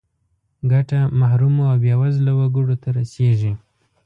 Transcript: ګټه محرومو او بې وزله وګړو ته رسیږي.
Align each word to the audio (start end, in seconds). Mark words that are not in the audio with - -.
ګټه 0.71 0.99
محرومو 1.19 1.63
او 1.71 1.77
بې 1.83 1.93
وزله 2.01 2.31
وګړو 2.39 2.75
ته 2.81 2.89
رسیږي. 2.97 3.53